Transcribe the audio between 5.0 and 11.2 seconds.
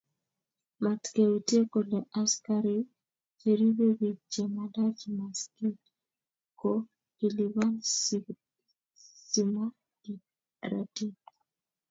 maskit ko kelipani simakiratin